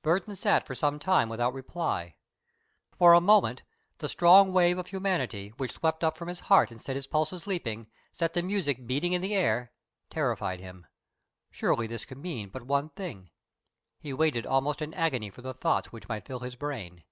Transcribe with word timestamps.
Burton 0.00 0.36
sat 0.36 0.64
for 0.64 0.76
some 0.76 0.96
time 1.00 1.28
without 1.28 1.52
reply. 1.52 2.14
For 2.96 3.12
a 3.14 3.20
moment 3.20 3.64
the 3.98 4.08
strong 4.08 4.52
wave 4.52 4.78
of 4.78 4.86
humanity 4.86 5.48
which 5.56 5.72
swept 5.72 6.04
up 6.04 6.16
from 6.16 6.28
his 6.28 6.38
heart 6.46 6.70
and 6.70 6.80
set 6.80 6.94
his 6.94 7.08
pulses 7.08 7.48
leaping, 7.48 7.88
set 8.12 8.34
the 8.34 8.44
music 8.44 8.86
beating 8.86 9.12
in 9.12 9.22
the 9.22 9.34
air, 9.34 9.72
terrified 10.08 10.60
him. 10.60 10.86
Surely 11.50 11.88
this 11.88 12.04
could 12.04 12.18
mean 12.18 12.48
but 12.48 12.62
one 12.62 12.90
thing! 12.90 13.30
He 13.98 14.12
waited 14.12 14.46
almost 14.46 14.80
in 14.80 14.94
agony 14.94 15.30
for 15.30 15.42
the 15.42 15.52
thoughts 15.52 15.90
which 15.90 16.06
might 16.08 16.26
fill 16.26 16.38
his 16.38 16.54
brain. 16.54 17.02